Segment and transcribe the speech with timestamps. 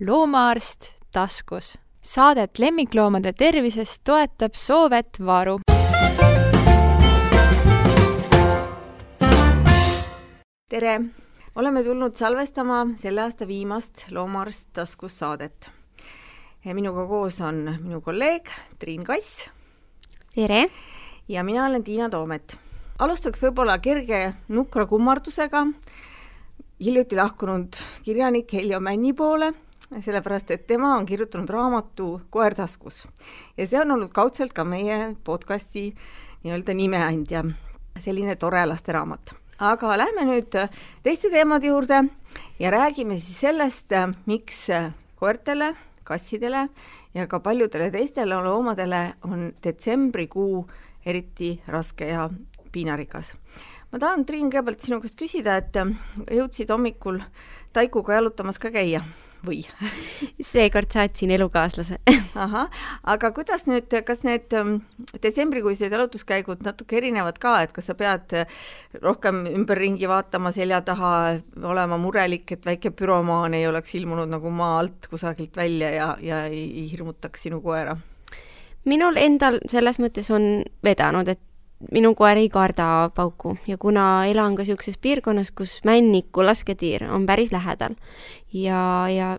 [0.00, 1.78] loomaarst taskus.
[2.02, 5.58] saadet lemmikloomade tervisest toetab Soovet Varu.
[10.68, 11.00] tere,
[11.54, 15.70] oleme tulnud salvestama selle aasta viimast Loomaarst taskus saadet.
[16.64, 19.50] minuga koos on minu kolleeg Triin Kass.
[20.34, 20.70] tere!
[21.28, 22.56] ja mina olen Tiina Toomet.
[22.98, 25.66] alustaks võib-olla kerge nukra kummardusega
[26.84, 29.52] hiljuti lahkunud kirjanik Heljo Männi poole,
[30.00, 33.04] sellepärast et tema on kirjutanud raamatu Koer taskus.
[33.56, 35.90] Ja see on olnud kaudselt ka meie podcasti
[36.44, 37.44] nii-öelda nimeandja,
[37.98, 39.34] selline tore lasteraamat.
[39.58, 40.56] aga lähme nüüd
[41.02, 42.04] teiste teemade juurde
[42.58, 43.92] ja räägime siis sellest,
[44.26, 44.66] miks
[45.16, 46.68] koertele, kassidele
[47.14, 50.66] ja ka paljudele teistele loomadele on detsembrikuu
[51.06, 52.30] eriti raske ja
[52.72, 53.36] piinarikas.
[53.92, 55.76] Ma tahan, Triin, kõigepealt sinu käest küsida, et
[56.34, 57.20] jõudsid hommikul
[57.72, 59.04] taikuga jalutamas ka käia
[59.46, 59.62] või?
[60.52, 61.98] seekord saatsin elukaaslase
[62.44, 62.70] ahah,
[63.14, 64.76] aga kuidas nüüd, kas need ähm,
[65.22, 68.58] detsembrikuised jalutuskäigud natuke erinevad ka, et kas sa pead äh,
[69.02, 71.12] rohkem ümberringi vaatama selja taha,
[71.62, 76.44] olema murelik, et väike büromaan ei oleks ilmunud nagu maa alt kusagilt välja ja, ja
[76.50, 77.96] ei, ei hirmutaks sinu koera?
[78.84, 81.40] minul endal selles mõttes on vedanud, et
[81.92, 83.56] minu koer ei karda pauku.
[83.66, 87.96] Ja kuna elan ka niisuguses piirkonnas, kus Männiku lasketiir on päris lähedal
[88.52, 89.34] ja, ja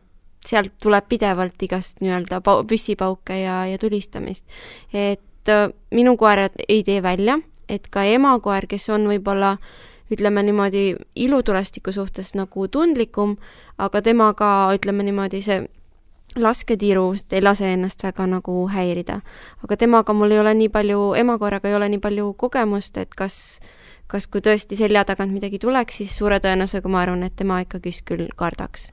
[0.46, 4.46] sealt tuleb pidevalt igast nii-öelda püssipauke ja, ja tulistamist,
[4.94, 9.56] et äh, minu koerad ei tee välja, et ka emakoer, kes on võib-olla
[10.14, 13.38] ütleme niimoodi ilutulestiku suhtes nagu tundlikum,
[13.82, 15.64] aga tema ka, ütleme niimoodi, see
[16.36, 19.22] lasketiirust ei lase ennast väga nagu häirida.
[19.64, 23.60] aga temaga mul ei ole nii palju, emakoeraga ei ole nii palju kogemust, et kas,
[24.08, 28.06] kas kui tõesti selja tagant midagi tuleks, siis suure tõenäosusega ma arvan, et tema ikkagist
[28.06, 28.92] küll kardaks.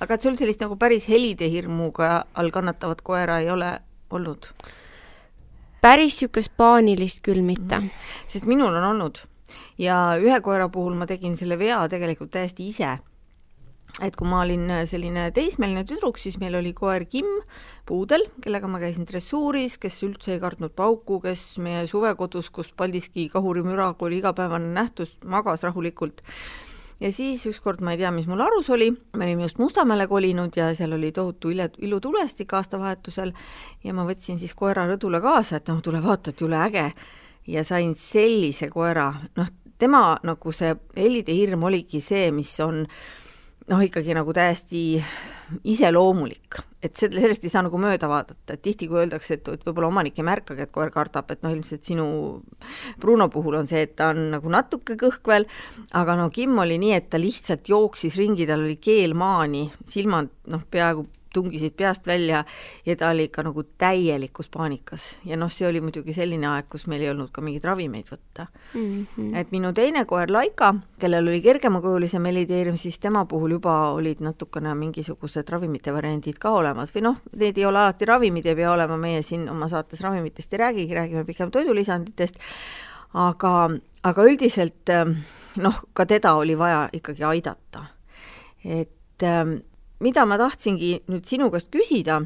[0.00, 3.78] aga et sul sellist nagu päris helide hirmuga all kannatavat koera ei ole
[4.10, 4.52] olnud?
[5.80, 7.90] päris niisugust paanilist küll mitte mm..
[8.28, 9.24] sest minul on olnud
[9.78, 12.98] ja ühe koera puhul ma tegin selle vea tegelikult täiesti ise
[14.00, 17.28] et kui ma olin äh, selline teismeline tüdruk, siis meil oli koer Kim,
[17.88, 23.28] puudel, kellega ma käisin dressuuris, kes üldse ei kartnud pauku, kes meie suvekodus, kus Paldiski
[23.32, 26.22] kahurimüraga oli igapäevane nähtus, magas rahulikult.
[27.00, 30.56] ja siis ükskord, ma ei tea, mis mul arus oli, me olime just Mustamäele kolinud
[30.56, 33.32] ja seal oli tohutu ile, ilutulestik aastavahetusel
[33.84, 36.92] ja ma võtsin siis koera rõdule kaasa, et noh, tule vaata, et jõle äge.
[37.46, 39.48] ja sain sellise koera, noh,
[39.78, 43.21] tema nagu see hellide hirm oligi see, mis on äh,
[43.72, 44.82] noh, ikkagi nagu täiesti
[45.68, 49.64] iseloomulik, et selle, sellest ei saa nagu mööda vaadata, et tihti, kui öeldakse, et, et
[49.66, 52.06] võib-olla omanik ei märkagi, et koer kardab, et noh, ilmselt sinu
[53.02, 55.48] Bruno puhul on see, et ta on nagu natuke kõhkvel,
[55.98, 60.32] aga no Kim oli nii, et ta lihtsalt jooksis ringi, tal oli keel maani, silmad
[60.52, 62.44] noh, peaaegu tungisid peast välja
[62.86, 65.16] ja ta oli ikka nagu täielikus paanikas.
[65.24, 68.46] ja noh, see oli muidugi selline aeg, kus meil ei olnud ka mingeid ravimeid võtta
[68.74, 69.06] mm.
[69.16, 69.36] -hmm.
[69.40, 74.74] et minu teine koer Laika, kellel oli kergemakujulisem heliteerim, siis tema puhul juba olid natukene
[74.74, 78.96] mingisugused ravimite variandid ka olemas või noh, need ei ole alati ravimid, ei pea olema,
[78.96, 82.38] meie siin oma saates ravimitest ei räägigi, räägime pigem toidulisanditest,
[83.14, 83.70] aga,
[84.02, 84.90] aga üldiselt
[85.56, 87.84] noh, ka teda oli vaja ikkagi aidata.
[88.64, 89.24] et
[90.02, 92.20] mida ma tahtsingi nüüd sinu käest küsida,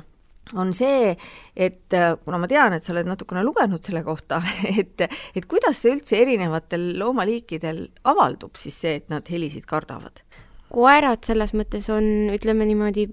[0.54, 1.16] on see,
[1.56, 4.41] et äh, kuna ma tean, et sa oled natukene lugenud selle kohta,
[4.81, 10.22] et, et kuidas see üldse erinevatel loomaliikidel avaldub siis see, et nad helisid kardavad?
[10.66, 12.04] koerad selles mõttes on,
[12.34, 13.06] ütleme niimoodi,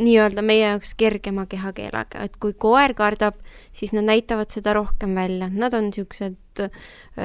[0.00, 3.38] nii-öelda meie jaoks kergema kehakeelega, et kui koer kardab,
[3.72, 6.64] siis nad näitavad seda rohkem välja, nad on niisugused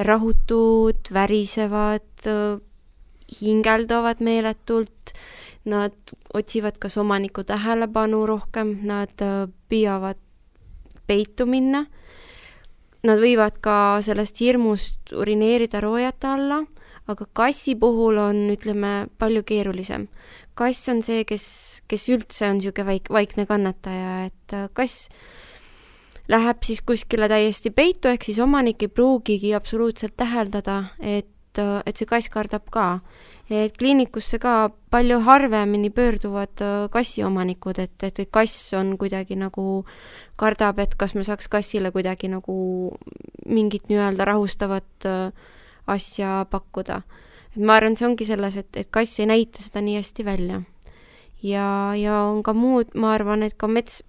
[0.05, 2.29] rahutud, värisevad,
[3.41, 5.15] hingeldavad meeletult
[5.65, 5.93] Nad
[6.33, 10.19] otsivad kas omaniku tähelepanu rohkem, nad äh, püüavad
[11.09, 11.87] peitu minna.
[13.05, 16.59] Nad võivad ka sellest hirmust urineerida roojate alla,
[17.09, 20.07] aga kassi puhul on, ütleme, palju keerulisem.
[20.53, 25.09] kass on see, kes, kes üldse on niisugune vaik-, vaikne kannataja, et äh, kass
[26.29, 31.29] läheb siis kuskile täiesti peitu, ehk siis omanik ei pruugigi absoluutselt täheldada, et,
[31.59, 33.01] äh, et see kass kardab ka
[33.49, 39.85] et kliinikusse ka palju harvemini pöörduvad äh, kassiomanikud, et, et kass on kuidagi nagu,
[40.35, 42.97] kardab, et kas me saaks kassile kuidagi nagu
[43.45, 45.31] mingit nii-öelda rahustavat äh,
[45.87, 47.01] asja pakkuda.
[47.55, 50.61] et ma arvan, see ongi selles, et, et kass ei näita seda nii hästi välja.
[51.43, 54.01] ja, ja on ka muud, ma arvan, et ka mets,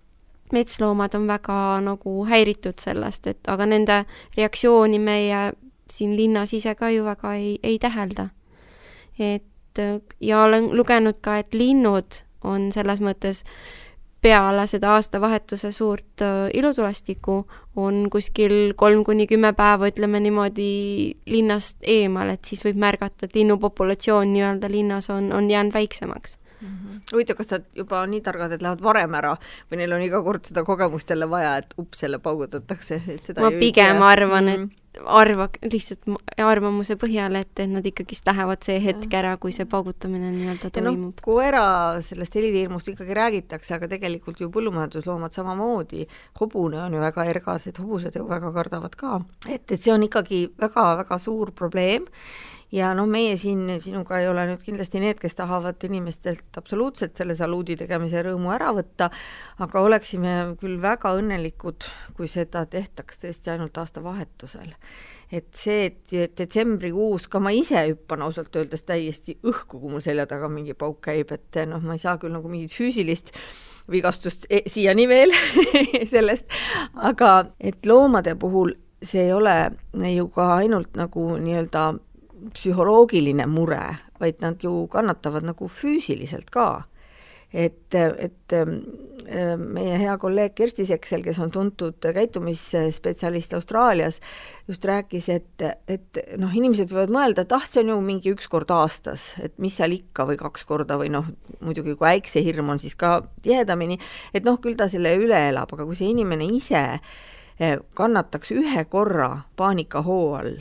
[0.52, 4.04] metsloomad on väga nagu häiritud sellest, et aga nende
[4.38, 5.52] reaktsiooni meie
[5.90, 8.28] siin linnas ise ka ju väga ei, ei tähelda
[9.18, 9.80] et
[10.20, 13.42] ja olen lugenud ka, et linnud on selles mõttes
[14.22, 17.36] peale seda aastavahetuse suurt äh, ilutulestikku
[17.76, 20.70] on kuskil kolm kuni kümme päeva, ütleme niimoodi,
[21.30, 26.38] linnast eemal, et siis võib märgata, et linnupopulatsioon nii-öelda linnas on, on jäänud väiksemaks.
[26.60, 27.00] -hmm.
[27.12, 29.36] huvitav, kas nad juba nii targad, et lähevad varem ära
[29.70, 33.44] või neil on iga kord seda kogemust jälle vaja, et ups, jälle paugutatakse, et seda
[33.44, 34.64] ma pigem arvan mm, -hmm.
[34.64, 36.06] et arva, lihtsalt
[36.43, 40.75] arvamuse põhjal, et, et nad ikkagist lähevad see hetk ära, kui see paugutamine nii-öelda noh,
[40.76, 41.12] toimub.
[41.20, 41.66] No, koera
[42.04, 46.06] sellest helitiirmust ikkagi räägitakse, aga tegelikult ju põllumajandusloomad samamoodi,
[46.40, 49.20] hobune on ju väga ergas, et hobused ju väga kardavad ka.
[49.48, 52.06] et, et see on ikkagi väga-väga suur probleem
[52.72, 57.36] ja noh, meie siin sinuga ei ole nüüd kindlasti need, kes tahavad inimestelt absoluutselt selle
[57.38, 59.10] saluudi tegemise rõõmu ära võtta,
[59.62, 61.86] aga oleksime küll väga õnnelikud,
[62.16, 64.74] kui seda tehtaks tõesti ainult aastavahetusel.
[65.32, 65.86] et see,
[66.22, 70.74] et detsembrikuus ka ma ise hüppan ausalt öeldes täiesti õhku, kui mul selja taga mingi
[70.74, 73.32] pauk käib, et noh, ma ei saa küll nagu mingit füüsilist
[73.90, 75.34] vigastust e siiani veel
[76.14, 76.46] sellest,
[76.94, 79.72] aga et loomade puhul see ei ole
[80.14, 81.82] ju ka ainult nagu nii-öelda
[82.54, 83.84] psühholoogiline mure,
[84.20, 86.84] vaid nad ju kannatavad nagu füüsiliselt ka.
[87.56, 88.80] et, et ähm,
[89.72, 94.18] meie hea kolleeg Kersti Seksel, kes on tuntud käitumisspetsialist Austraalias,
[94.68, 98.50] just rääkis, et, et noh, inimesed võivad mõelda, et ah, see on ju mingi üks
[98.50, 101.30] kord aastas, et mis seal ikka või kaks korda või noh,
[101.62, 103.96] muidugi kui äiksehirm on siis ka tihedamini,
[104.34, 108.88] et noh, küll ta selle üle elab, aga kui see inimene ise eh, kannataks ühe
[108.90, 110.56] korra paanikahoo all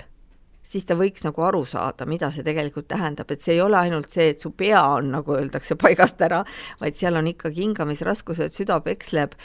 [0.66, 4.12] siis ta võiks nagu aru saada, mida see tegelikult tähendab, et see ei ole ainult
[4.14, 6.44] see, et su pea on, nagu öeldakse, paigast ära,
[6.82, 9.38] vaid seal on ikkagi hingamisraskused, süda peksleb.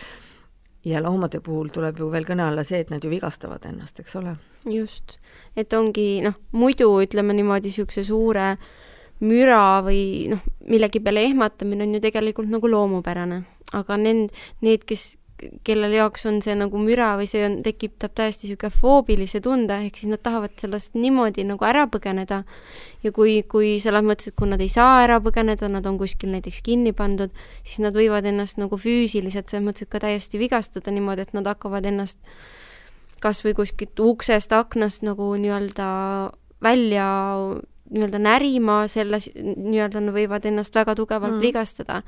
[0.84, 4.16] Ja loomade puhul tuleb ju veel kõne alla see, et nad ju vigastavad ennast, eks
[4.16, 4.38] ole.
[4.64, 5.18] just,
[5.56, 8.54] et ongi noh, muidu ütleme niimoodi niisuguse suure
[9.20, 10.40] müra või noh,
[10.72, 13.42] millegi peale ehmatamine on ju tegelikult nagu loomupärane,
[13.76, 14.32] aga need,
[14.64, 15.18] need, kes
[15.66, 20.00] kellel jaoks on see nagu müra või see on, tekitab täiesti niisugune foobilise tunde, ehk
[20.00, 22.42] siis nad tahavad sellest niimoodi nagu ära põgeneda.
[23.02, 26.32] ja kui, kui selles mõttes, et kui nad ei saa ära põgeneda, nad on kuskil
[26.34, 27.32] näiteks kinni pandud,
[27.64, 31.86] siis nad võivad ennast nagu füüsiliselt selles mõttes ka täiesti vigastada niimoodi, et nad hakkavad
[31.88, 32.18] ennast
[33.20, 35.88] kas või kuskilt uksest, aknast nagu nii-öelda
[36.64, 37.08] välja
[37.90, 41.42] nii-öelda närima, selles nii-öelda nad võivad ennast väga tugevalt mm.
[41.42, 42.02] vigastada.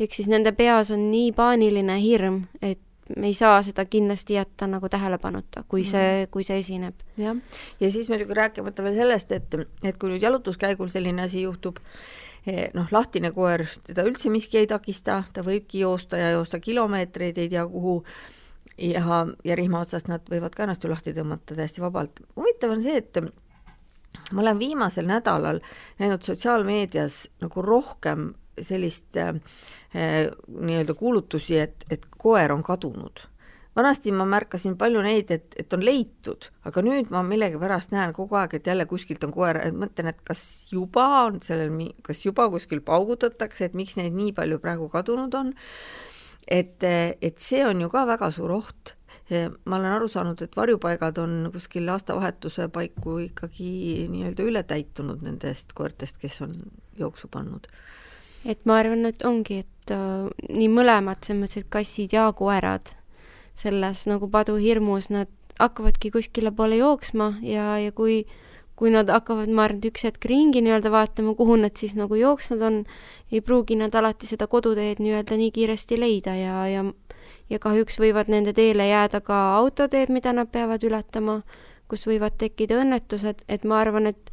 [0.00, 2.80] ehk siis nende peas on nii paaniline hirm, et
[3.16, 6.94] me ei saa seda kindlasti jätta nagu tähelepanuta, kui see, kui see esineb.
[7.18, 7.36] jah,
[7.80, 11.80] ja siis muidugi rääkimata veel sellest, et, et kui nüüd jalutuskäigul selline asi juhtub,
[12.46, 17.42] eh, noh, lahtine koer, teda üldse miski ei takista, ta võibki joosta ja joosta kilomeetreid
[17.42, 18.02] ei tea kuhu,
[18.78, 22.22] ja, ja rihma otsast nad võivad ka ennast ju lahti tõmmata täiesti vabalt.
[22.36, 23.18] huvitav on see, et
[24.32, 25.60] ma olen viimasel nädalal
[25.98, 29.34] näinud sotsiaalmeedias nagu rohkem sellist äh,
[30.48, 33.28] nii-öelda kuulutusi, et, et koer on kadunud.
[33.76, 38.36] vanasti ma märkasin palju neid, et, et on leitud, aga nüüd ma millegipärast näen kogu
[38.36, 40.42] aeg, et jälle kuskilt on koer, et mõtlen, et kas
[40.72, 41.72] juba on sellel,
[42.04, 45.54] kas juba kuskil paugutatakse, et miks neid nii palju praegu kadunud on.
[46.48, 48.96] et, et see on ju ka väga suur oht
[49.64, 56.18] ma olen aru saanud, et varjupaigad on kuskil aastavahetuse paiku ikkagi nii-öelda ületäitunud nendest koertest,
[56.22, 56.56] kes on
[56.98, 57.66] jooksu pannud.
[58.44, 62.96] et ma arvan, et ongi, et äh, nii mõlemad, et kassid ja koerad,
[63.54, 68.24] selles nagu paduhirmus, nad hakkavadki kuskile poole jooksma ja, ja kui
[68.82, 72.16] kui nad hakkavad, ma arvan, et üks hetk ringi nii-öelda vaatama, kuhu nad siis nagu
[72.18, 72.80] jooksnud on,
[73.30, 76.82] ei pruugi nad alati seda koduteed nii-öelda nii kiiresti leida ja, ja
[77.52, 81.42] ja kahjuks võivad nende teele jääda ka autoteed, mida nad peavad ületama,
[81.90, 84.32] kus võivad tekkida õnnetused, et ma arvan, et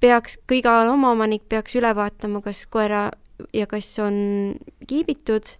[0.00, 3.08] peaks, ka iga loomaomanik peaks üle vaatama, kas koera
[3.56, 4.16] ja kass on
[4.86, 5.56] kiibitud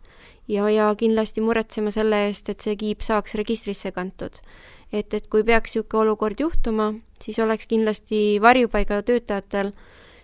[0.49, 4.41] ja, ja kindlasti muretsema selle eest, et see kiip saaks registrisse kantud.
[4.93, 9.73] et, et kui peaks niisugune olukord juhtuma, siis oleks kindlasti varjupaiga töötajatel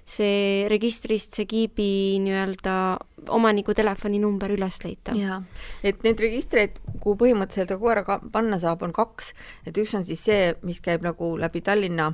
[0.04, 2.74] see registrist see kiibi nii-öelda
[3.30, 5.14] omaniku telefoninumber üles leida.
[5.16, 5.42] jaa,
[5.82, 9.32] et neid registreid, kuhu põhimõtteliselt ka koera panna saab, on kaks,
[9.66, 12.12] et üks on siis see, mis käib nagu läbi Tallinna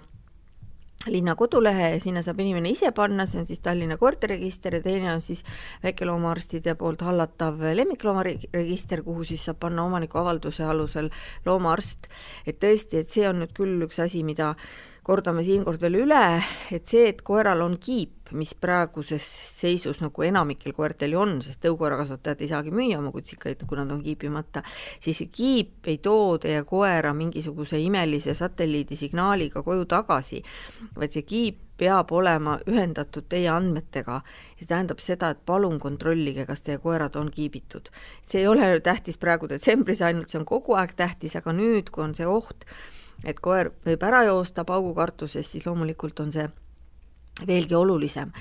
[1.06, 5.12] linna kodulehe ja sinna saab inimene ise panna, see on siis Tallinna koerteregister ja teine
[5.12, 5.44] on siis
[5.84, 11.10] väikeloomaarstide poolt hallatav lemmikloomaregister, kuhu siis saab panna omaniku avalduse alusel
[11.46, 12.10] loomaarst.
[12.46, 14.54] et tõesti, et see on nüüd küll üks asi, mida
[15.08, 16.22] kordame siinkord veel üle,
[16.74, 21.62] et see, et koeral on kiip, mis praeguses seisus nagu enamikel koertel ju on, sest
[21.64, 24.60] tõukoerakasvatajad ei saagi müüa oma kutsikaid, kui nad on kiipimata,
[25.00, 30.42] siis see kiip ei too teie koera mingisuguse imelise satelliidisignaaliga koju tagasi,
[31.00, 34.20] vaid see kiip peab olema ühendatud teie andmetega.
[34.58, 37.88] see tähendab seda, et palun kontrollige, kas teie koerad on kiibitud.
[38.26, 42.04] see ei ole tähtis praegu detsembris ainult, see on kogu aeg tähtis, aga nüüd, kui
[42.04, 42.68] on see oht,
[43.24, 46.48] et koer võib ära joosta paugukartusest, siis loomulikult on see
[47.46, 48.32] veelgi olulisem.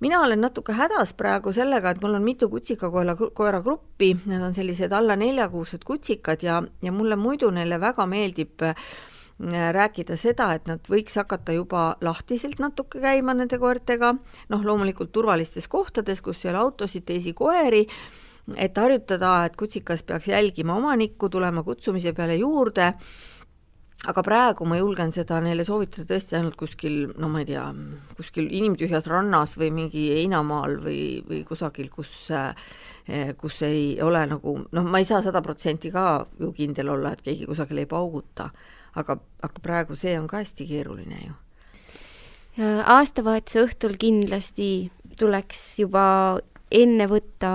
[0.00, 4.92] Mina olen natuke hädas praegu sellega, et mul on mitu kutsikakoela, koeragruppi, need on sellised
[4.96, 8.78] alla neljakuused kutsikad ja, ja mulle muidu neile väga meeldib äh,
[9.76, 14.14] rääkida seda, et nad võiks hakata juba lahtiselt natuke käima nende koertega,
[14.48, 17.84] noh, loomulikult turvalistes kohtades, kus ei ole autosid, teisi koeri,
[18.56, 22.94] et harjutada, et kutsikas peaks jälgima omanikku, tulema kutsumise peale juurde
[24.08, 27.66] aga praegu ma julgen seda neile soovitada tõesti ainult kuskil, no ma ei tea,
[28.16, 34.56] kuskil inimtühjas rannas või mingi heinamaal või, või kusagil, kus eh, kus ei ole nagu,
[34.72, 38.48] noh, ma ei saa sada protsenti ka ju kindel olla, et keegi kusagil ei pauguta,
[38.96, 41.36] aga, aga praegu see on ka hästi keeruline ju.
[42.60, 44.90] aastavahetuse õhtul kindlasti
[45.20, 46.38] tuleks juba
[46.70, 47.50] enne võtta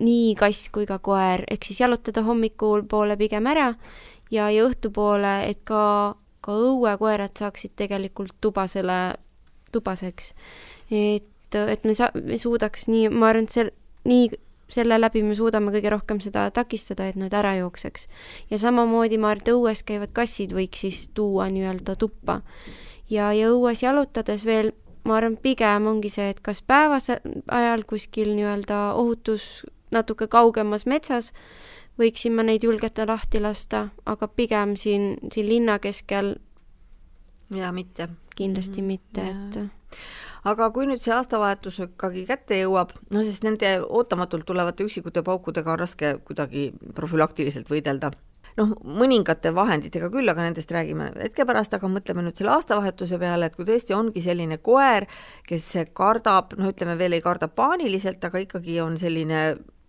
[0.00, 3.74] nii kass kui ka koer, ehk siis jalutada hommikul poole pigem ära
[4.30, 9.00] ja, ja õhtupoole, et ka, ka õuekoerad saaksid tegelikult tubasele,
[9.72, 10.34] tubaseks.
[10.90, 13.68] et, et me saa-, me suudaks nii, ma arvan, et see,
[14.08, 14.30] nii
[14.70, 18.06] selle läbi me suudame kõige rohkem seda takistada, et nad ära jookseks.
[18.50, 22.40] ja samamoodi ma arvan, et õues käivad kassid võiks siis tuua nii-öelda tuppa.
[23.10, 24.72] ja, ja õues jalutades veel,
[25.04, 31.32] ma arvan, pigem ongi see, et kas päevasel ajal kuskil nii-öelda ohutus natuke kaugemas metsas
[32.00, 36.36] võiksin ma neid julgelt lahti lasta, aga pigem siin, siin linna keskel
[37.56, 38.08] ja mitte.
[38.36, 38.90] kindlasti mm -hmm.
[38.90, 39.98] mitte, et
[40.44, 45.72] aga kui nüüd see aastavahetus ikkagi kätte jõuab, no siis nende ootamatult tulevate üksikute paukudega
[45.72, 48.12] on raske kuidagi profülaktiliselt võidelda
[48.56, 53.46] noh, mõningate vahenditega küll, aga nendest räägime hetke pärast, aga mõtleme nüüd selle aastavahetuse peale,
[53.46, 55.06] et kui tõesti ongi selline koer,
[55.48, 59.44] kes kardab, noh, ütleme veel ei karda paaniliselt, aga ikkagi on selline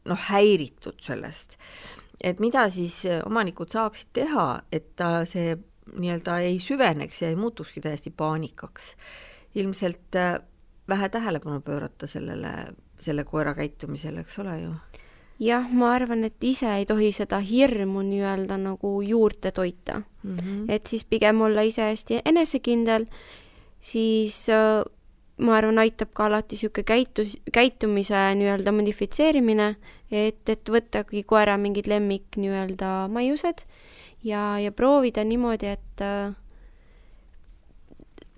[0.09, 1.57] noh, häiritud sellest
[2.23, 5.55] et mida siis äh, omanikud saaksid teha, et ta see
[5.91, 8.95] nii-öelda ei süveneks ja ei muutukski täiesti paanikaks.
[9.55, 10.39] ilmselt äh,
[10.87, 12.51] vähe tähelepanu pöörata sellele,
[12.99, 14.71] selle koera käitumisele, eks ole ju?
[15.41, 20.35] jah, ma arvan, et ise ei tohi seda hirmu nii-öelda nagu juurde toita mm.
[20.35, 20.65] -hmm.
[20.69, 23.05] et siis pigem olla ise hästi enesekindel,
[23.79, 24.83] siis äh,
[25.37, 29.75] ma arvan, aitab ka alati niisugune käitus, käitumise nii-öelda modifitseerimine,
[30.11, 33.65] et, et võttagi koera mingid lemmik nii-öelda maiused
[34.23, 36.33] ja, ja proovida niimoodi, et äh,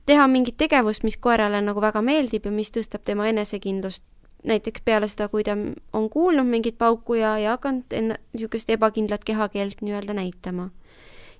[0.05, 4.03] teha mingit tegevust, mis koerale nagu väga meeldib ja mis tõstab tema enesekindlust.
[4.43, 5.53] näiteks peale seda, kui ta
[5.95, 10.69] on kuulnud mingit pauku ja, ja hakanud enne niisugust ebakindlat kehakeelt nii-öelda näitama.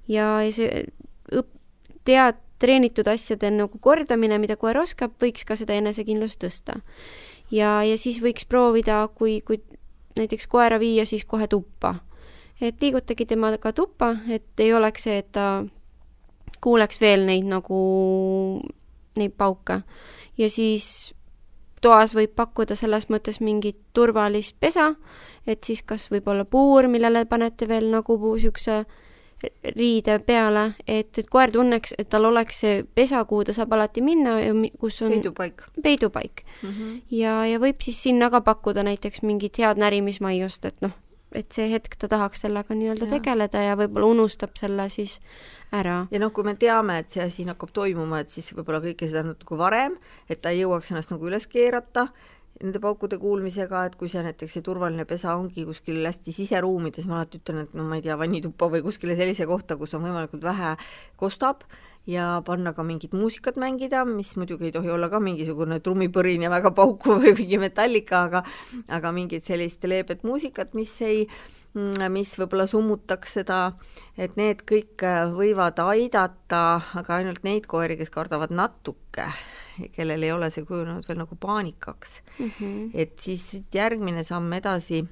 [0.08, 0.86] ja, ja see
[1.32, 1.60] õp-,
[2.08, 6.80] tead, treenitud asjade nagu kordamine, mida koer oskab, võiks ka seda enesekindlust tõsta.
[7.52, 9.60] ja, ja siis võiks proovida, kui, kui
[10.18, 11.96] näiteks koera viia siis kohe tuppa.
[12.62, 15.66] et liigutage temaga tuppa, et ei oleks see, et ta
[16.62, 18.62] kuuleks veel neid nagu,
[19.16, 19.82] neid pauke.
[20.38, 21.14] ja siis
[21.82, 24.94] toas võib pakkuda selles mõttes mingit turvalist pesa,
[25.48, 28.84] et siis kas võib olla puur, millele panete veel nagu niisuguse
[29.76, 34.04] riide peale, et, et koer tunneks, et tal oleks see pesa, kuhu ta saab alati
[34.06, 36.44] minna ja kus on peidupaik, peidupaik.
[36.62, 37.02] Mm -hmm.
[37.12, 40.92] ja, ja võib siis sinna ka pakkuda näiteks mingit head närimismaiust, et noh,
[41.34, 45.20] et see hetk ta tahaks sellega nii-öelda tegeleda ja võib-olla unustab selle siis
[45.72, 46.08] ära.
[46.12, 49.24] ja noh, kui me teame, et see asi hakkab toimuma, et siis võib-olla kõike seda
[49.24, 49.98] natuke varem,
[50.30, 52.08] et ta ei jõuaks ennast nagu üles keerata
[52.62, 57.22] nende paukude kuulmisega, et kui see näiteks see turvaline pesa ongi kuskil hästi siseruumides, ma
[57.22, 60.46] alati ütlen, et no ma ei tea, vannituppa või kuskile sellise kohta, kus on võimalikult
[60.46, 60.76] vähe
[61.20, 61.66] kostab
[62.10, 66.52] ja panna ka mingit muusikat mängida, mis muidugi ei tohi olla ka mingisugune trummipõrin ja
[66.54, 68.44] väga paukuv või mingi metallika, aga
[69.00, 71.28] aga mingit sellist leebet muusikat, mis ei
[72.14, 73.60] mis võib-olla summutaks seda,
[74.14, 75.02] et need kõik
[75.34, 76.62] võivad aidata,
[77.02, 79.26] aga ainult neid koeri, kes kardavad natuke
[79.96, 82.52] kellel ei ole see kujunenud veel nagu paanikaks mm.
[82.60, 82.90] -hmm.
[82.94, 85.04] et siis järgmine samm edasi,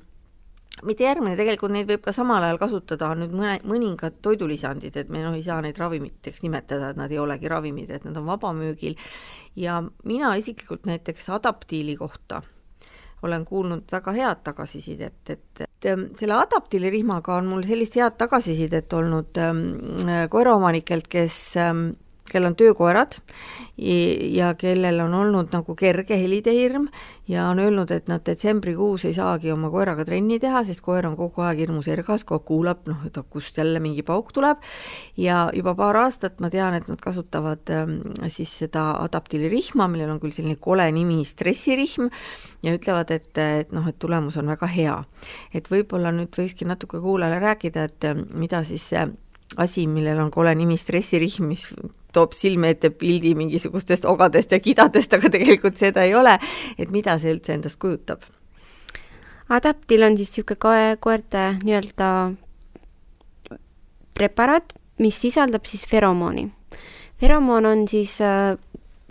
[0.83, 5.09] mitte järgmine, tegelikult neid võib ka samal ajal kasutada, on nüüd mõne, mõningad toidulisandid, et
[5.09, 8.25] me noh, ei saa neid ravimiteks nimetada, et nad ei olegi ravimid, et nad on
[8.25, 8.95] vabamüügil
[9.55, 12.41] ja mina isiklikult näiteks adaptiili kohta
[13.21, 15.89] olen kuulnud väga head tagasisidet, et, et
[16.19, 19.59] selle adaptiilirihmaga on mul sellist head tagasisidet olnud ähm,
[20.29, 21.91] koeraomanikelt, kes ähm,
[22.31, 23.17] kellel on töökoerad
[23.77, 26.87] ja kellel on olnud nagu kerge helidehirm
[27.27, 31.15] ja on öelnud, et nad detsembrikuus ei saagi oma koeraga trenni teha, sest koer on
[31.19, 34.61] kogu aeg hirmus ergas, kogu aeg kuulab, noh, et kust jälle mingi pauk tuleb.
[35.17, 37.97] ja juba paar aastat ma tean, et nad kasutavad ähm,
[38.27, 42.11] siis seda adaptiilirihma, millel on küll selline kole nimi, stressirihm,
[42.63, 45.01] ja ütlevad, et, et noh, et tulemus on väga hea.
[45.53, 49.07] et võib-olla nüüd võikski natuke kuulajale rääkida, et mida siis see
[49.57, 51.67] asi, millel on kole nimi stressirihm, mis
[52.11, 56.37] toob silme ette pildi mingisugustest ogadest ja kidadest, aga tegelikult seda ei ole,
[56.77, 58.23] et mida see üldse endast kujutab?
[59.51, 62.09] Adaptil on siis niisugune koe, koerte nii-öelda
[64.15, 66.51] preparaat, mis sisaldab siis feromooni.
[67.19, 68.55] feromoon on siis äh,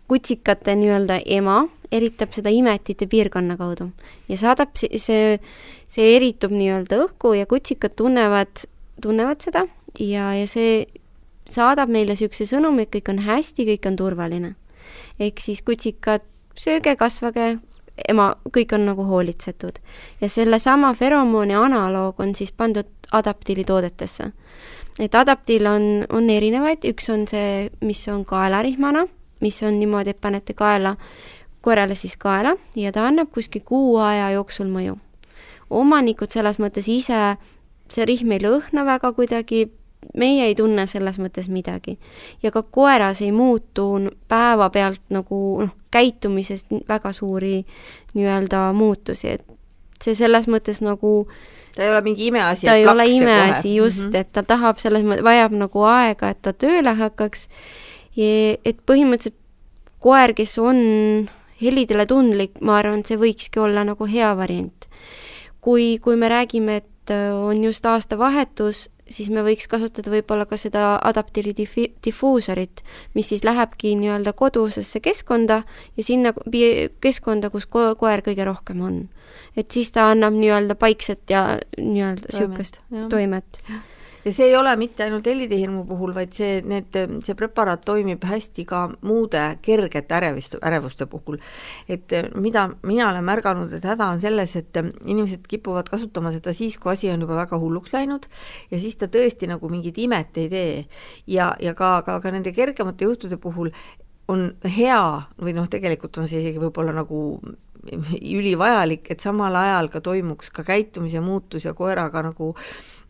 [0.09, 3.91] kutsikate nii-öelda ema, eritab seda imetite piirkonna kaudu
[4.31, 5.37] ja saadab see, see,
[5.91, 8.65] see eritub nii-öelda õhku ja kutsikad tunnevad,
[9.03, 9.67] tunnevad seda
[9.99, 10.87] ja, ja see
[11.51, 14.55] saadab meile niisuguse sõnumi, et kõik on hästi, kõik on turvaline.
[15.21, 16.23] ehk siis kutsikad,
[16.57, 17.59] sööge, kasvage,
[18.09, 19.79] ema, kõik on nagu hoolitsetud.
[20.21, 24.33] ja sellesama feromooni analoog on siis pandud adaptiili toodetesse.
[25.01, 29.07] et adaptiil on, on erinevaid, üks on see, mis on kaelarihmana,
[29.41, 30.97] mis on niimoodi, et panete kaela,
[31.61, 34.99] koerale siis kaela ja ta annab kuskil kuu aja jooksul mõju.
[35.71, 37.37] omanikud selles mõttes ise,
[37.89, 39.71] see rihm ei lõhna väga kuidagi,
[40.17, 41.99] meie ei tunne selles mõttes midagi.
[42.43, 47.65] ja ka koeras ei muutu päevapealt nagu noh, käitumises väga suuri
[48.15, 49.45] nii-öelda muutusi, et
[50.03, 51.27] see selles mõttes nagu
[51.77, 52.67] ta ei ole mingi imeasi.
[52.67, 54.21] ta ei ole imeasi, just mm, -hmm.
[54.21, 57.49] et ta tahab selles mõttes, vajab nagu aega, et ta tööle hakkaks.
[58.65, 59.37] et põhimõtteliselt
[59.99, 60.77] koer, kes on
[61.61, 64.89] helidele tundlik, ma arvan, see võikski olla nagu hea variant.
[65.61, 70.95] kui, kui me räägime, et on just aastavahetus, siis me võiks kasutada võib-olla ka seda
[71.07, 72.83] adaptiili difi-, difuusorit,
[73.15, 75.63] mis siis lähebki nii-öelda kodusesse keskkonda
[75.97, 76.35] ja sinna
[77.01, 79.01] keskkonda, kus ko-, koer kõige rohkem on.
[79.57, 83.63] et siis ta annab nii-öelda paikset ja nii-öelda niisugust toimet
[84.25, 88.65] ja see ei ole mitte ainult helidehirmu puhul, vaid see, need, see preparaat toimib hästi
[88.69, 91.39] ka muude kergete ärevist, ärevuste puhul.
[91.89, 96.79] et mida mina olen märganud, et häda on selles, et inimesed kipuvad kasutama seda siis,
[96.79, 98.29] kui asi on juba väga hulluks läinud
[98.71, 100.85] ja siis ta tõesti nagu mingit imet ei tee.
[101.27, 103.73] ja, ja ka, ka, ka nende kergemate juhtude puhul
[104.31, 105.03] on hea
[105.43, 107.41] või noh, tegelikult on see isegi võib-olla nagu
[108.21, 112.55] ülivajalik, et samal ajal ka toimuks ka käitumise muutus ja koeraga nagu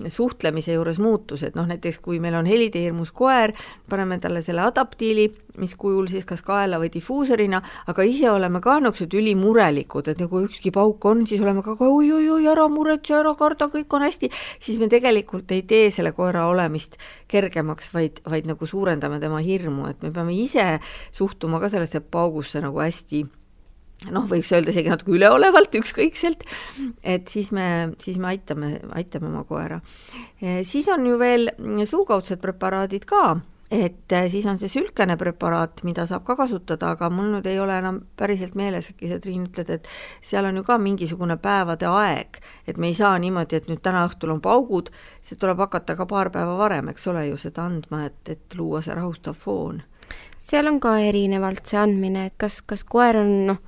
[0.09, 3.53] suhtlemise juures muutused, noh näiteks kui meil on helidehirmus koer,
[3.91, 5.27] paneme talle selle adaptiili,
[5.61, 10.41] mis kujul siis kas kaela või difuusorina, aga ise oleme ka niisugused ülimurelikud, et nagu
[10.47, 14.31] ükski pauk on, siis oleme ka oi-oi-oi, ära muretse, ära karda, kõik on hästi,
[14.63, 16.97] siis me tegelikult ei tee selle koera olemist
[17.29, 20.79] kergemaks, vaid, vaid nagu suurendame tema hirmu, et me peame ise
[21.13, 23.27] suhtuma ka sellesse paugusse nagu hästi
[24.09, 26.47] noh, võiks öelda isegi natuke üleolevalt, ükskõikselt,
[27.05, 29.81] et siis me, siis me aitame, aitame oma koera.
[30.41, 31.51] siis on ju veel
[31.85, 37.29] suukaudsed preparaadid ka, et siis on see sülkene preparaat, mida saab ka kasutada, aga mul
[37.37, 39.91] nüüd ei ole enam päriselt meeles, äkki sa, Triin, ütled, et
[40.25, 44.07] seal on ju ka mingisugune päevade aeg, et me ei saa niimoodi, et nüüd täna
[44.09, 44.91] õhtul on paugud,
[45.23, 48.83] see tuleb hakata ka paar päeva varem, eks ole ju, seda andma, et, et luua
[48.83, 49.85] see rahustav foon.
[50.39, 53.63] seal on ka erinevalt see andmine, et kas, kas koer on noh,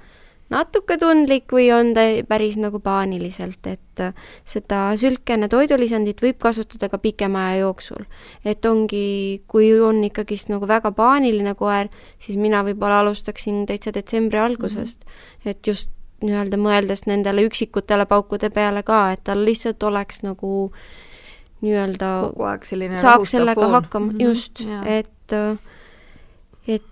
[0.53, 4.13] natuke tundlik või on ta päris nagu paaniliselt, et äh,
[4.49, 8.05] seda sülkene toidulisandit võib kasutada ka pikema aja jooksul.
[8.45, 14.39] et ongi, kui on ikkagist nagu väga paaniline koer, siis mina võib-olla alustaksin täitsa detsembri
[14.39, 15.51] algusest mm, -hmm.
[15.51, 15.91] et just
[16.23, 20.71] nii-öelda mõeldes nendele üksikutele paukude peale ka, et tal lihtsalt oleks nagu
[21.63, 23.77] nii-öelda kogu aeg selline saaks sellega foon.
[23.79, 24.23] hakkama mm, -hmm.
[24.23, 25.59] just, et äh,
[26.67, 26.83] et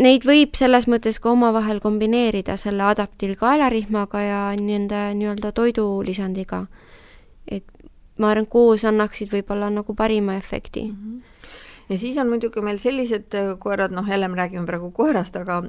[0.00, 6.66] neid võib selles mõttes ka omavahel kombineerida, selle adaptiilkaelarihmaga ja nende nii-öelda toidulisandiga.
[7.48, 7.64] et
[8.18, 10.96] ma arvan, koos annaksid võib-olla nagu parima efekti mm.
[10.96, 11.20] -hmm.
[11.88, 15.62] ja siis on muidugi meil sellised äh, koerad, noh jälle me räägime praegu koerast, aga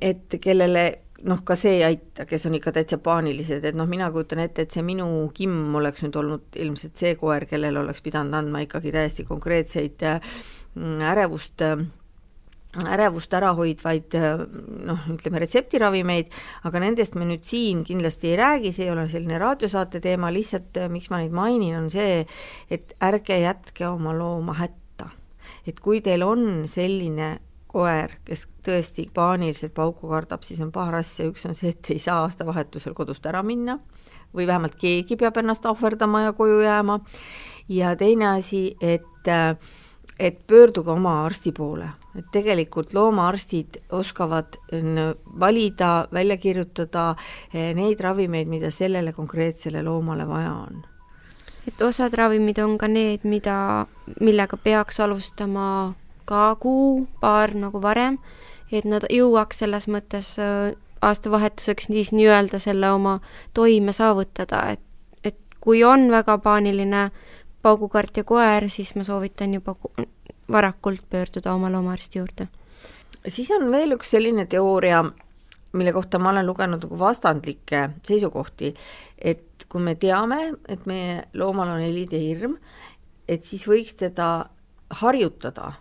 [0.00, 4.10] et kellele noh, ka see ei aita, kes on ikka täitsa paanilised, et noh, mina
[4.14, 8.38] kujutan ette, et see minu Kim oleks nüüd olnud ilmselt see koer, kellele oleks pidanud
[8.38, 10.20] andma ikkagi täiesti konkreetseid äh,
[11.10, 11.82] ärevust äh,
[12.76, 14.14] ärevust ära hoidvaid
[14.84, 16.34] noh, ütleme retseptiravimeid,
[16.68, 20.76] aga nendest me nüüd siin kindlasti ei räägi, see ei ole selline raadiosaate teema, lihtsalt
[20.92, 22.26] miks ma neid mainin, on see,
[22.70, 25.08] et ärge jätke oma looma hätta.
[25.68, 31.28] et kui teil on selline koer, kes tõesti paaniliselt pauku kardab, siis on paar asja,
[31.28, 33.78] üks on see, et ei saa aastavahetusel kodust ära minna
[34.34, 36.98] või vähemalt keegi peab ennast ohverdama ja koju jääma,
[37.72, 39.56] ja teine asi, et äh,
[40.18, 44.58] et pöörduge oma arsti poole, et tegelikult loomaarstid oskavad
[45.40, 47.14] valida, välja kirjutada
[47.54, 50.82] eh, neid ravimeid, mida sellele konkreetsele loomale vaja on.
[51.68, 53.86] et osad ravimid on ka need, mida,
[54.20, 58.18] millega peaks alustama ka kuu-paar nagu varem,
[58.72, 63.18] et nad jõuaks selles mõttes äh, aastavahetuseks siis nii-öelda selle oma
[63.54, 64.82] toime saavutada, et,
[65.24, 67.10] et kui on väga paaniline
[67.68, 69.74] paugukart ja koer, siis ma soovitan juba
[70.52, 72.48] varakult pöörduda oma loomaarsti juurde.
[73.28, 75.02] siis on veel üks selline teooria,
[75.76, 78.72] mille kohta ma olen lugenud nagu vastandlikke seisukohti,
[79.18, 82.56] et kui me teame, et meie loomal on helide hirm,
[83.28, 84.48] et siis võiks teda
[85.02, 85.74] harjutada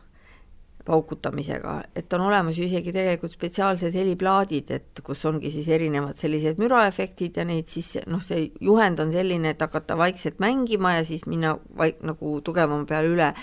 [0.88, 6.62] paukutamisega, et on olemas ju isegi tegelikult spetsiaalsed heliplaadid, et kus ongi siis erinevad sellised
[6.62, 11.26] müraefektid ja neid siis noh, see juhend on selline, et hakata vaikselt mängima ja siis
[11.28, 13.34] minna vaik-, nagu tugevama peale üle.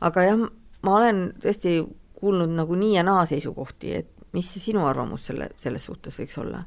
[0.00, 0.44] aga jah,
[0.86, 1.80] ma olen tõesti
[2.22, 6.62] kuulnud nagu nii ja naa seisukohti, et mis sinu arvamus selle, selles suhtes võiks olla?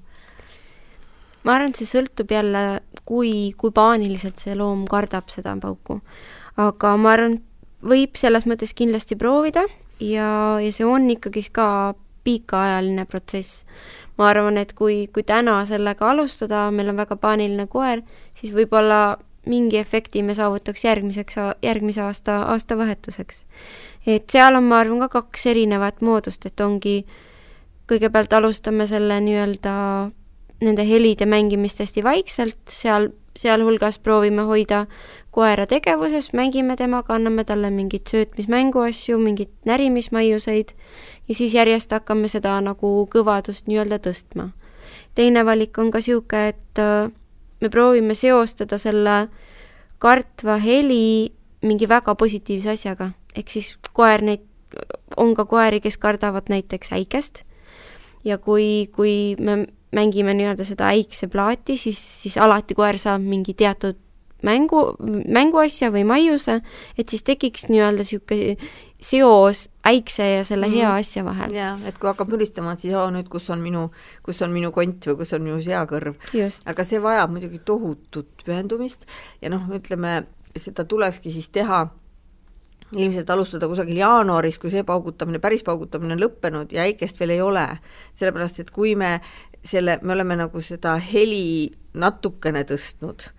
[1.46, 6.02] ma arvan, et see sõltub jälle, kui, kui paaniliselt see loom kardab seda pauku.
[6.58, 7.40] aga ma arvan,
[7.86, 9.68] võib selles mõttes kindlasti proovida
[10.00, 13.66] ja, ja see on ikkagist ka pikaajaline protsess.
[14.18, 18.00] ma arvan, et kui, kui täna sellega alustada, meil on väga paaniline koer,
[18.34, 23.46] siis võib-olla mingi efekti me saavutaks järgmiseks, järgmise aasta, aastavahetuseks.
[24.08, 27.04] et seal on, ma arvan, ka kaks erinevat moodust, et ongi,
[27.92, 29.76] kõigepealt alustame selle nii-öelda
[30.64, 34.86] nende helide mängimist hästi vaikselt, seal, sealhulgas proovime hoida
[35.36, 40.72] koera tegevuses, mängime temaga, anname talle mingeid söötmismänguasju, mingeid närimismaiuseid
[41.28, 44.50] ja siis järjest hakkame seda nagu kõvadust nii-öelda tõstma.
[45.16, 47.12] teine valik on ka niisugune, et äh,
[47.62, 49.28] me proovime seostada selle
[50.00, 54.44] kartva heli mingi väga positiivse asjaga, ehk siis koer neid,
[55.18, 57.44] on ka koeri, kes kardavad näiteks äikest
[58.24, 64.00] ja kui, kui me mängime nii-öelda seda äikseplaati, siis, siis alati koer saab mingi teatud
[64.46, 64.82] mängu,
[65.32, 66.60] mänguasja või maiuse,
[66.98, 68.56] et siis tekiks nii-öelda niisugune
[69.06, 71.02] seos äikse ja selle hea mm.
[71.02, 71.54] asja vahel.
[71.54, 73.90] jaa, et kui hakkab müristama, et siis oo, nüüd kus on minu,
[74.26, 76.16] kus on minu kont või kus on minu seakõrv.
[76.66, 79.06] aga see vajab muidugi tohutut pühendumist
[79.44, 80.24] ja noh, ütleme,
[80.56, 81.86] seda tulekski siis teha
[82.96, 87.42] ilmselt alustada kusagil jaanuaris, kui see paugutamine, päris paugutamine on lõppenud ja äikest veel ei
[87.42, 87.66] ole.
[88.14, 89.20] sellepärast, et kui me
[89.66, 93.30] selle, me oleme nagu seda heli natukene tõstnud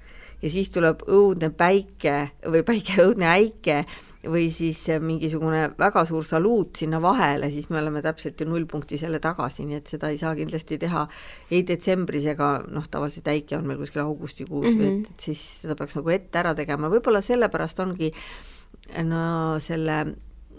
[0.43, 3.85] ja siis tuleb õudne päike või päike, õudne äike
[4.27, 9.21] või siis mingisugune väga suur saluut sinna vahele, siis me oleme täpselt ju nullpunktis jälle
[9.23, 11.05] tagasi, nii et seda ei saa kindlasti teha
[11.51, 15.01] ei detsembris ega noh, tavaliselt äike on meil kuskil augustikuus mm, -hmm.
[15.07, 18.13] et, et siis seda peaks nagu ette ära tegema, võib-olla sellepärast ongi
[19.07, 20.03] no selle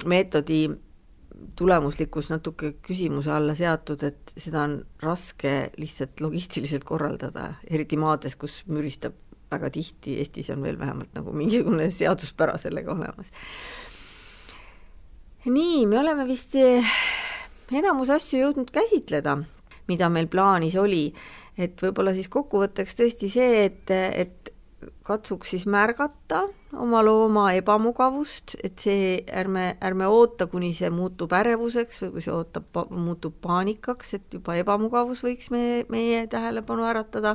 [0.05, 0.67] meetodi
[1.57, 8.61] tulemuslikkus natuke küsimuse alla seatud, et seda on raske lihtsalt logistiliselt korraldada, eriti maades, kus
[8.71, 9.15] müristab
[9.51, 13.31] väga tihti, Eestis on veel vähemalt nagu mingisugune seaduspära sellega olemas.
[15.47, 16.83] nii, me oleme vist eh,
[17.71, 19.37] enamus asju jõudnud käsitleda,
[19.87, 21.05] mida meil plaanis oli,
[21.57, 24.51] et võib-olla siis kokkuvõtteks tõesti see, et, et
[25.07, 26.43] katsuks siis märgata
[26.77, 32.33] oma looma ebamugavust, et see, ärme, ärme oota, kuni see muutub ärevuseks või kui see
[32.35, 37.33] ootab, muutub paanikaks, et juba ebamugavus võiks meie, meie tähelepanu äratada.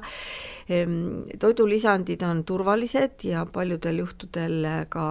[0.69, 5.07] Ehm, toidulisandid on turvalised ja paljudel juhtudel ka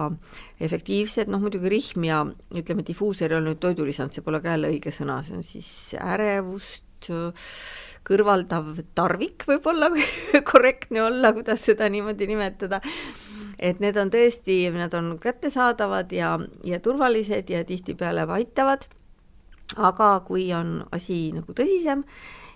[0.62, 2.22] efektiivsed, noh muidugi rihm ja
[2.54, 5.74] ütleme, difuuser ei ole nüüd toidulisand, see pole ka jälle õige sõna, see on siis
[5.98, 6.86] ärevust
[8.06, 12.80] kõrvaldav tarvik võib-olla, kui korrektne olla, kuidas seda niimoodi nimetada.
[13.58, 16.34] et need on tõesti, nad on kättesaadavad ja,
[16.64, 18.88] ja turvalised ja tihtipeale aitavad.
[19.76, 22.02] aga kui on asi nagu tõsisem,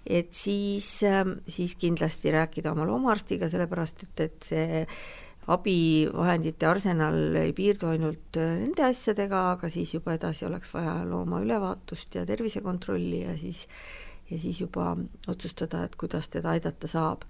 [0.07, 1.05] et siis,
[1.49, 4.85] siis kindlasti rääkida oma loomaarstiga, sellepärast et, et see
[5.47, 12.19] abivahendite arsenal ei piirdu ainult nende asjadega, aga siis juba edasi oleks vaja looma ülevaatust
[12.19, 13.69] ja tervisekontrolli ja siis
[14.31, 14.97] ja siis juba
[15.29, 17.23] otsustada, et kuidas teda aidata saab.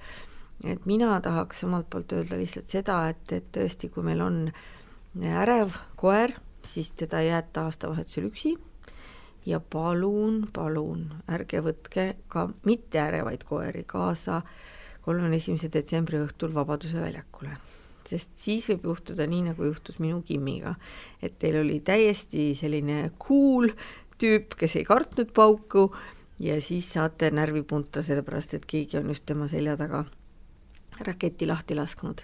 [0.65, 4.39] et mina tahaks omalt poolt öelda lihtsalt seda, et, et tõesti, kui meil on
[5.21, 6.33] ärev koer,
[6.65, 8.57] siis teda ei jäeta aastavahetusel üksi
[9.47, 14.43] ja palun, palun ärge võtke ka mitteärevaid koeri kaasa
[15.07, 17.57] kolmekümne esimese detsembri õhtul Vabaduse väljakule.
[18.07, 20.77] sest siis võib juhtuda nii, nagu juhtus minu Kimmiga,
[21.23, 23.71] et teil oli täiesti selline cool
[24.19, 25.89] tüüp, kes ei kartnud pauku
[26.39, 30.05] ja siis saate närvi punta, sellepärast et keegi on just tema selja taga
[31.01, 32.23] raketi lahti lasknud.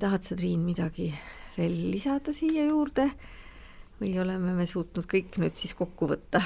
[0.00, 1.14] tahad sa, Triin, midagi
[1.56, 3.10] veel lisada siia juurde
[4.00, 6.42] või oleme me suutnud kõik nüüd siis kokku võtta?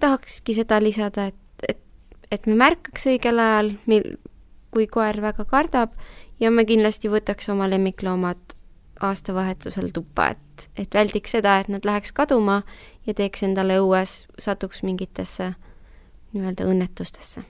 [0.00, 1.80] tahakski seda lisada, et, et,
[2.30, 4.16] et me märkaks õigel ajal, mil,
[4.74, 5.94] kui koer väga kardab
[6.40, 8.56] ja me kindlasti võtaks oma lemmikloomad
[9.02, 12.62] aastavahetusel tuppa, et, et väldiks seda, et nad läheks kaduma
[13.06, 15.52] ja teeks endale õues, satuks mingitesse
[16.32, 17.44] nii-öelda õnnetustesse.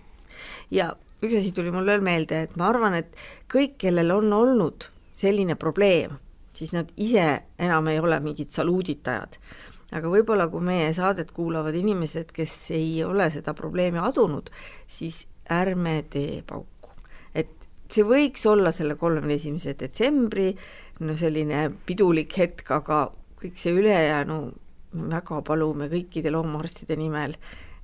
[0.70, 3.16] ja üks asi tuli mul veel meelde, et ma arvan, et
[3.52, 6.16] kõik, kellel on olnud selline probleem,
[6.56, 7.26] siis nad ise
[7.62, 9.38] enam ei ole mingid saluuditajad.
[9.92, 14.48] aga võib-olla, kui meie saadet kuulavad inimesed, kes ei ole seda probleemi adunud,
[14.86, 16.90] siis ärme tee pauku.
[17.34, 17.52] et
[17.92, 20.54] see võiks olla selle kolmekümne esimese detsembri
[21.02, 23.04] no selline pidulik hetk, aga
[23.40, 24.38] kõik see ülejäänu
[24.92, 27.36] me väga palume kõikide loomaarstide nimel,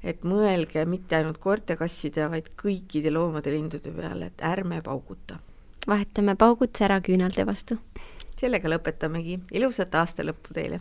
[0.02, 5.38] et mõelge mitte ainult koerte-kasside, vaid kõikide loomade-lindude peale, et ärme pauguta.
[5.88, 7.78] vahetame paugud säraküünalde vastu.
[8.36, 10.80] sellega lõpetamegi, ilusat aasta lõppu teile!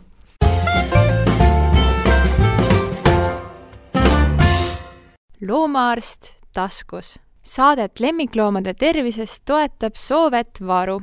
[5.40, 7.18] loomaarst taskus.
[7.42, 10.96] Saadet lemmikloomade tervisest toetab Soovet Varu